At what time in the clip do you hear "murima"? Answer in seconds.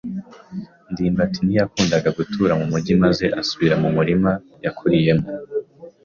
3.95-4.31